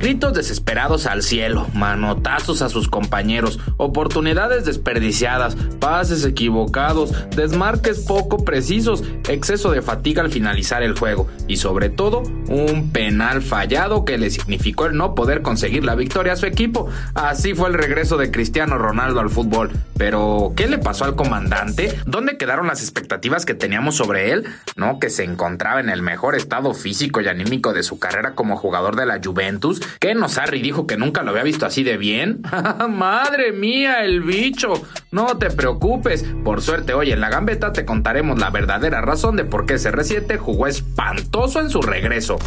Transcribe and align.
Gritos 0.00 0.32
desesperados 0.32 1.04
al 1.04 1.22
cielo, 1.22 1.66
manotazos 1.74 2.62
a 2.62 2.70
sus 2.70 2.88
compañeros, 2.88 3.60
oportunidades 3.76 4.64
desperdiciadas, 4.64 5.56
pases 5.78 6.24
equivocados, 6.24 7.12
desmarques 7.36 8.06
poco 8.06 8.42
precisos, 8.42 9.04
exceso 9.28 9.70
de 9.70 9.82
fatiga 9.82 10.22
al 10.22 10.30
finalizar 10.30 10.82
el 10.82 10.98
juego 10.98 11.28
y 11.48 11.58
sobre 11.58 11.90
todo 11.90 12.22
un 12.48 12.92
penal 12.92 13.42
fallado 13.42 14.06
que 14.06 14.16
le 14.16 14.30
significó 14.30 14.86
el 14.86 14.96
no 14.96 15.14
poder 15.14 15.42
conseguir 15.42 15.84
la 15.84 15.96
victoria 15.96 16.32
a 16.32 16.36
su 16.36 16.46
equipo. 16.46 16.88
Así 17.12 17.54
fue 17.54 17.68
el 17.68 17.74
regreso 17.74 18.16
de 18.16 18.30
Cristiano 18.30 18.78
Ronaldo 18.78 19.20
al 19.20 19.28
fútbol. 19.28 19.70
Pero, 19.98 20.54
¿qué 20.56 20.66
le 20.66 20.78
pasó 20.78 21.04
al 21.04 21.14
comandante? 21.14 21.94
¿Dónde 22.06 22.38
quedaron 22.38 22.66
las 22.68 22.80
expectativas 22.80 23.44
que 23.44 23.52
teníamos 23.52 23.96
sobre 23.96 24.32
él? 24.32 24.46
¿No? 24.76 24.98
Que 24.98 25.10
se 25.10 25.24
encontraba 25.24 25.78
en 25.78 25.90
el 25.90 26.00
mejor 26.00 26.36
estado 26.36 26.72
físico 26.72 27.20
y 27.20 27.28
anímico 27.28 27.74
de 27.74 27.82
su 27.82 27.98
carrera 27.98 28.34
como 28.34 28.56
jugador 28.56 28.96
de 28.96 29.04
la 29.04 29.20
Juventus 29.22 29.82
¿Qué 29.98 30.14
Nosarri 30.14 30.60
dijo 30.60 30.86
que 30.86 30.96
nunca 30.96 31.22
lo 31.22 31.30
había 31.30 31.42
visto 31.42 31.66
así 31.66 31.82
de 31.82 31.96
bien? 31.96 32.42
¡Madre 32.90 33.52
mía, 33.52 34.04
el 34.04 34.22
bicho! 34.22 34.82
No 35.10 35.38
te 35.38 35.50
preocupes, 35.50 36.24
por 36.44 36.62
suerte 36.62 36.94
hoy 36.94 37.10
en 37.12 37.20
la 37.20 37.30
gambeta 37.30 37.72
te 37.72 37.84
contaremos 37.84 38.38
la 38.38 38.50
verdadera 38.50 39.00
razón 39.00 39.36
de 39.36 39.44
por 39.44 39.66
qué 39.66 39.74
CR7 39.74 40.38
jugó 40.38 40.66
espantoso 40.66 41.60
en 41.60 41.70
su 41.70 41.82
regreso. 41.82 42.38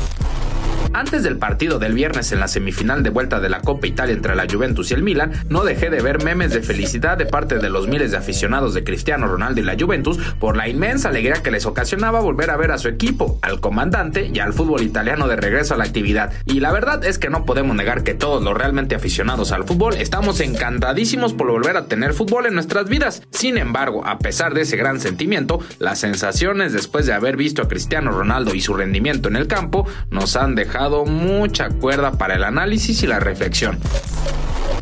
Antes 0.95 1.23
del 1.23 1.39
partido 1.39 1.79
del 1.79 1.93
viernes 1.93 2.31
en 2.31 2.39
la 2.39 2.47
semifinal 2.47 3.01
de 3.01 3.09
vuelta 3.09 3.39
de 3.39 3.49
la 3.49 3.61
Copa 3.61 3.87
Italia 3.87 4.13
entre 4.13 4.35
la 4.35 4.45
Juventus 4.47 4.91
y 4.91 4.93
el 4.93 5.01
Milan, 5.01 5.31
no 5.49 5.63
dejé 5.63 5.89
de 5.89 6.03
ver 6.03 6.23
memes 6.23 6.53
de 6.53 6.61
felicidad 6.61 7.17
de 7.17 7.25
parte 7.25 7.57
de 7.57 7.71
los 7.71 7.87
miles 7.87 8.11
de 8.11 8.17
aficionados 8.17 8.75
de 8.75 8.83
Cristiano 8.83 9.25
Ronaldo 9.25 9.59
y 9.59 9.63
la 9.63 9.75
Juventus 9.75 10.19
por 10.39 10.55
la 10.55 10.69
inmensa 10.69 11.09
alegría 11.09 11.41
que 11.41 11.49
les 11.49 11.65
ocasionaba 11.65 12.19
volver 12.19 12.51
a 12.51 12.57
ver 12.57 12.71
a 12.71 12.77
su 12.77 12.89
equipo, 12.89 13.39
al 13.41 13.59
comandante 13.59 14.29
y 14.31 14.37
al 14.37 14.53
fútbol 14.53 14.83
italiano 14.83 15.27
de 15.27 15.35
regreso 15.35 15.73
a 15.73 15.77
la 15.77 15.85
actividad. 15.85 16.31
Y 16.45 16.59
la 16.59 16.71
verdad 16.71 17.03
es 17.03 17.17
que 17.17 17.31
no 17.31 17.43
podemos 17.43 17.75
negar 17.75 18.03
que 18.03 18.13
todos 18.13 18.43
los 18.43 18.55
realmente 18.55 18.93
aficionados 18.93 19.51
al 19.51 19.63
fútbol 19.63 19.95
estamos 19.95 20.41
encantadísimos 20.41 21.33
por 21.33 21.49
volver 21.49 21.75
a 21.75 21.85
tener 21.85 22.13
fútbol 22.13 22.45
en 22.45 22.53
nuestras 22.53 22.87
vidas. 22.87 23.23
Sin 23.31 23.57
embargo, 23.57 24.05
a 24.05 24.19
pesar 24.19 24.53
de 24.53 24.61
ese 24.61 24.77
gran 24.77 24.99
sentimiento, 24.99 25.59
las 25.79 25.97
sensaciones 25.97 26.71
después 26.71 27.07
de 27.07 27.13
haber 27.13 27.35
visto 27.35 27.63
a 27.63 27.67
Cristiano 27.67 28.11
Ronaldo 28.11 28.53
y 28.53 28.61
su 28.61 28.75
rendimiento 28.75 29.27
en 29.27 29.37
el 29.37 29.47
campo 29.47 29.87
nos 30.11 30.35
han 30.35 30.53
dejado 30.53 30.82
mucha 31.05 31.69
cuerda 31.69 32.11
para 32.11 32.35
el 32.35 32.43
análisis 32.43 33.03
y 33.03 33.07
la 33.07 33.19
reflexión. 33.19 33.79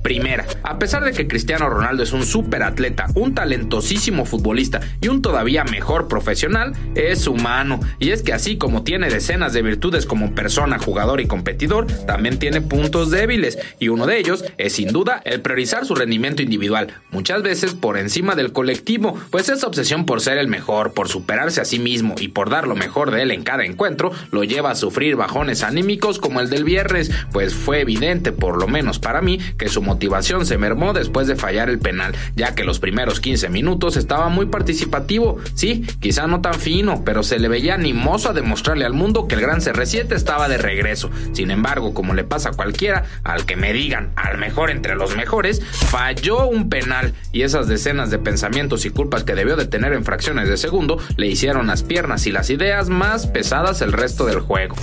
Primera, 0.01 0.45
a 0.63 0.79
pesar 0.79 1.03
de 1.03 1.12
que 1.12 1.28
Cristiano 1.28 1.69
Ronaldo 1.69 2.01
es 2.01 2.12
un 2.12 2.25
super 2.25 2.63
atleta, 2.63 3.07
un 3.13 3.35
talentosísimo 3.35 4.25
futbolista 4.25 4.79
y 5.00 5.09
un 5.09 5.22
todavía 5.22 5.63
mejor 5.63 6.07
profesional, 6.07 6.73
es 6.95 7.28
humano. 7.28 7.79
Y 8.00 8.09
es 8.09 8.23
que 8.23 8.34
así 8.34 8.57
como 8.57 8.84
tiene 8.84 9.09
decenas 9.09 9.53
de 9.53 9.61
virtudes 9.61 10.07
como 10.07 10.34
persona, 10.34 10.79
jugador 10.79 11.22
y 11.22 11.28
competidor, 11.28 11.85
también 12.07 12.40
tiene 12.40 12.61
puntos 12.61 13.11
débiles. 13.11 13.59
Y 13.79 13.90
uno 13.90 14.07
de 14.07 14.17
ellos 14.17 14.44
es 14.57 14.73
sin 14.73 14.91
duda 14.91 15.22
el 15.23 15.41
priorizar 15.41 15.85
su 15.85 15.94
rendimiento 15.94 16.41
individual, 16.41 16.88
muchas 17.11 17.44
veces 17.44 17.73
por 17.73 17.97
encima 17.97 18.35
del 18.35 18.53
colectivo, 18.53 19.17
pues 19.29 19.50
esa 19.50 19.67
obsesión 19.67 20.06
por 20.06 20.22
ser 20.22 20.38
el 20.40 20.47
mejor, 20.47 20.94
por 20.94 21.09
superarse 21.09 21.61
a 21.61 21.66
sí 21.66 21.78
mismo 21.78 22.16
y 22.19 22.29
por 22.29 22.50
dar 22.50 22.67
lo 22.67 22.75
mejor 22.75 23.11
de 23.11 23.22
él 23.22 23.31
en 23.31 23.44
cada 23.44 23.66
encuentro, 23.66 24.11
lo 24.31 24.44
lleva 24.44 24.72
a 24.72 24.75
sufrir 24.75 25.16
bajones 25.16 25.63
anímicos 25.63 26.17
como 26.19 26.40
el 26.40 26.50
del 26.50 26.63
viernes, 26.63 27.11
pues 27.31 27.53
fue 27.53 27.81
evidente, 27.81 28.31
por 28.31 28.59
lo 28.59 28.67
menos 28.67 28.97
para 28.97 29.22
mí, 29.22 29.38
que 29.57 29.69
su 29.69 29.81
motivación 29.91 30.46
se 30.46 30.57
mermó 30.57 30.94
después 30.94 31.28
de 31.28 31.35
fallar 31.35 31.69
el 31.69 31.78
penal, 31.78 32.16
ya 32.38 32.56
que 32.56 32.63
los 32.63 32.79
primeros 32.79 33.19
15 33.19 33.50
minutos 33.50 33.97
estaba 33.97 34.29
muy 34.29 34.46
participativo. 34.46 35.38
Sí, 35.53 35.85
quizá 36.00 36.28
no 36.28 36.40
tan 36.40 36.53
fino, 36.53 37.03
pero 37.03 37.24
se 37.24 37.40
le 37.40 37.50
veía 37.50 37.74
animoso 37.74 38.29
a 38.29 38.34
demostrarle 38.34 38.85
al 38.85 38.94
mundo 38.94 39.28
que 39.28 39.35
el 39.35 39.41
gran 39.41 39.59
CR7 39.59 40.13
estaba 40.13 40.47
de 40.47 40.57
regreso. 40.57 41.09
Sin 41.34 41.52
embargo, 41.52 41.94
como 41.94 42.13
le 42.13 42.24
pasa 42.24 42.50
a 42.50 42.53
cualquiera, 42.53 43.03
al 43.25 43.46
que 43.46 43.57
me 43.57 43.74
digan 43.74 44.12
al 44.16 44.38
mejor 44.38 44.72
entre 44.72 44.96
los 44.96 45.18
mejores, 45.18 45.62
falló 45.62 46.47
un 46.47 46.69
penal 46.69 47.13
y 47.34 47.41
esas 47.41 47.68
decenas 47.68 48.09
de 48.12 48.19
pensamientos 48.19 48.85
y 48.85 48.91
culpas 48.91 49.25
que 49.25 49.35
debió 49.35 49.58
de 49.58 49.66
tener 49.66 49.91
en 49.91 50.06
fracciones 50.06 50.47
de 50.47 50.56
segundo 50.56 51.00
le 51.18 51.28
hicieron 51.28 51.68
las 51.68 51.84
piernas 51.84 52.25
y 52.28 52.31
las 52.31 52.50
ideas 52.50 52.88
más 52.88 53.28
pesadas 53.28 53.81
el 53.81 53.91
resto 53.91 54.25
del 54.25 54.40
juego. 54.40 54.75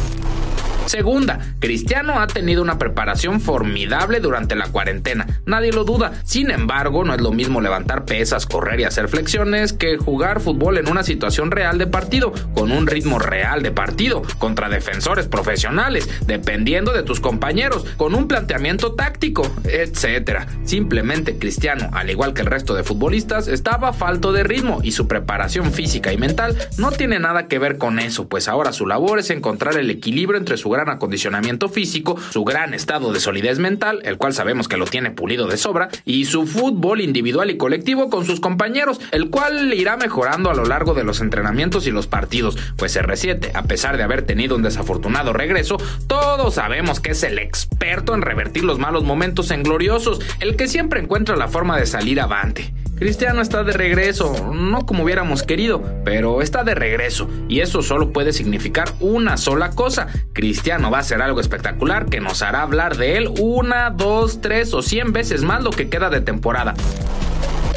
Segunda, 0.89 1.39
Cristiano 1.61 2.19
ha 2.19 2.27
tenido 2.27 2.63
una 2.63 2.79
preparación 2.79 3.43
formidable 3.43 4.21
durante 4.21 4.55
la 4.55 4.69
cuarentena, 4.69 5.27
nadie 5.45 5.71
lo 5.71 5.85
duda. 5.85 6.13
Sin 6.25 6.51
embargo, 6.51 7.05
no 7.05 7.15
es 7.15 7.21
lo 7.21 7.31
mismo 7.31 7.61
levantar 7.61 8.07
pesas, 8.07 8.47
correr 8.47 8.81
y 8.81 8.85
hacer 8.85 9.09
flexiones 9.09 9.75
que 9.75 9.99
jugar 9.99 10.41
fútbol 10.41 10.79
en 10.79 10.89
una 10.89 11.03
situación 11.03 11.51
real 11.51 11.77
de 11.77 11.87
partido, 11.87 12.33
con 12.55 12.73
un 12.73 12.87
ritmo 12.87 13.19
real 13.19 13.63
de 13.63 13.71
partido, 13.71 14.23
contra 14.39 14.71
defensores 14.71 15.27
profesionales, 15.27 16.09
dependiendo 16.27 16.95
de 16.95 17.03
tus 17.03 17.21
compañeros, 17.21 17.85
con 17.99 18.15
un 18.15 18.27
planteamiento 18.27 18.95
táctico, 18.95 19.43
etc. 19.65 20.49
Simplemente 20.65 21.39
Cristiano, 21.39 21.91
al 21.93 22.09
igual 22.09 22.33
que 22.33 22.41
el 22.41 22.47
resto 22.47 22.75
de 22.75 22.83
futbolistas, 22.83 23.47
estaba 23.47 23.93
falto 23.93 24.33
de 24.33 24.43
ritmo 24.43 24.81
y 24.83 24.93
su 24.93 25.07
preparación 25.07 25.71
física 25.71 26.15
y 26.15 26.17
mental 26.17 26.57
no 26.79 26.93
tiene 26.93 27.19
nada 27.19 27.47
que 27.47 27.59
ver 27.59 27.77
con 27.77 27.99
eso, 27.99 28.27
pues 28.27 28.49
ahora 28.49 28.73
su 28.73 28.87
labor 28.87 29.19
es 29.19 29.29
encontrar 29.29 29.77
el 29.77 29.91
equilibrio 29.91 30.39
entre 30.39 30.57
su 30.57 30.71
gran 30.79 30.91
acondicionamiento 30.91 31.69
físico, 31.69 32.17
su 32.31 32.45
gran 32.45 32.73
estado 32.73 33.13
de 33.13 33.19
solidez 33.19 33.59
mental, 33.59 34.01
el 34.05 34.17
cual 34.17 34.33
sabemos 34.33 34.69
que 34.69 34.77
lo 34.77 34.85
tiene 34.85 35.11
pulido 35.11 35.49
de 35.49 35.57
sobra, 35.57 35.89
y 36.05 36.27
su 36.27 36.47
fútbol 36.47 37.01
individual 37.01 37.51
y 37.51 37.57
colectivo 37.57 38.11
con 38.11 38.25
sus 38.25 38.39
compañeros, 38.39 39.01
el 39.11 39.29
cual 39.29 39.75
irá 39.75 39.97
mejorando 39.97 40.51
a 40.51 40.55
lo 40.55 40.65
largo 40.65 40.95
de 40.95 41.03
los 41.03 41.21
entrenamientos 41.21 41.89
y 41.89 41.91
los 41.91 42.07
partidos, 42.07 42.57
pues 42.77 42.97
R7, 42.97 43.51
a 43.55 43.65
pesar 43.65 43.97
de 43.97 44.05
haber 44.05 44.23
tenido 44.23 44.55
un 44.55 44.63
desafortunado 44.63 45.33
regreso, 45.33 45.79
todos 46.07 46.55
sabemos 46.55 47.01
que 47.01 47.11
es 47.11 47.25
el 47.25 47.41
experto 47.41 48.15
en 48.15 48.23
revertir 48.23 48.63
los 48.63 48.79
malos 48.79 49.03
momentos 49.03 49.51
en 49.51 49.65
gloriosos, 49.65 50.21
el 50.39 50.55
que 50.55 50.69
siempre 50.69 51.01
encuentra 51.01 51.35
la 51.35 51.49
forma 51.49 51.77
de 51.77 51.87
salir 51.87 52.21
avante. 52.21 52.73
Cristiano 52.99 53.41
está 53.43 53.63
de 53.63 53.73
regreso, 53.73 54.53
no 54.53 54.85
como 54.85 55.05
hubiéramos 55.05 55.45
querido, 55.45 55.83
pero 56.05 56.43
está 56.43 56.65
de 56.65 56.75
regreso, 56.75 57.29
y 57.49 57.61
eso 57.61 57.81
solo 57.81 58.13
puede 58.13 58.33
significar 58.33 58.89
una 58.99 59.37
sola 59.37 59.71
cosa. 59.71 60.09
Cristiano 60.33 60.91
va 60.91 60.99
a 60.99 61.05
ser 61.05 61.23
algo 61.23 61.41
espectacular 61.41 62.07
que 62.07 62.21
nos 62.21 62.43
hará 62.43 62.63
hablar 62.63 62.97
de 62.97 63.17
él 63.17 63.31
una, 63.39 63.91
dos, 63.91 64.41
tres 64.41 64.75
o 64.75 64.83
cien 64.83 65.13
veces 65.13 65.45
más 65.45 65.63
lo 65.63 65.71
que 65.71 65.89
queda 65.89 66.11
de 66.11 66.21
temporada. 66.21 66.75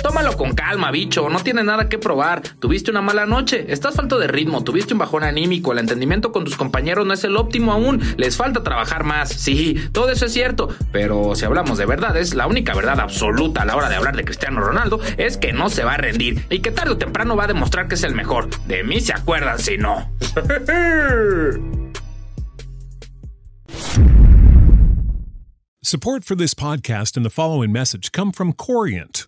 Tómalo 0.02 0.36
con 0.36 0.54
calma, 0.54 0.90
bicho, 0.90 1.30
no 1.30 1.40
tienes 1.40 1.66
nada 1.66 1.88
que 1.88 2.00
probar. 2.00 2.42
Tuviste 2.60 2.90
una 2.90 3.02
mala 3.02 3.26
noche, 3.26 3.66
estás 3.72 3.96
falto 3.96 4.18
de 4.18 4.28
ritmo, 4.28 4.64
tuviste 4.64 4.94
un 4.94 5.00
bajón 5.00 5.24
anímico, 5.24 5.72
el 5.72 5.80
entendimiento 5.80 6.32
con 6.32 6.44
tus 6.44 6.58
compañeros 6.58 7.06
no 7.06 7.14
es 7.14 7.24
el 7.24 7.38
óptimo 7.38 7.72
aún, 7.72 8.02
les 8.18 8.36
falta 8.36 8.64
trabajar 8.64 9.04
más. 9.04 9.30
Sí, 9.30 9.76
todo 9.92 10.10
eso 10.10 10.26
es 10.26 10.34
cierto, 10.34 10.70
pero 10.92 11.36
si 11.36 11.46
hablamos 11.46 11.78
de 11.78 11.86
verdades, 11.86 12.34
la 12.34 12.48
única 12.48 12.74
verdad 12.74 13.00
absoluta 13.00 13.62
a 13.62 13.66
la 13.66 13.76
hora 13.76 13.90
de 13.90 13.96
hablar 13.96 14.16
de 14.16 14.26
Cristiano 14.26 14.62
Ronaldo 14.62 15.00
es 15.18 15.38
que 15.38 15.54
no 15.54 15.70
se 15.70 15.84
va 15.84 15.94
a 15.94 15.98
rendir 15.98 16.46
y 16.50 16.60
que 16.60 16.72
tarde 16.72 16.94
o 16.94 16.98
temprano 16.98 17.36
va 17.36 17.44
a 17.44 17.48
demostrar 17.48 17.88
que 17.88 17.96
es 17.96 18.04
el 18.04 18.16
mejor. 18.16 18.50
De 18.66 18.84
mí 18.84 19.02
se 19.02 19.14
acuerdan 19.14 19.60
si 19.60 19.78
no. 19.78 20.10
Support 25.84 26.24
for 26.24 26.36
this 26.36 26.54
podcast 26.54 27.18
and 27.18 27.26
the 27.26 27.30
following 27.30 27.72
message 27.72 28.12
come 28.12 28.32
from 28.32 28.54
Corient 28.54 29.28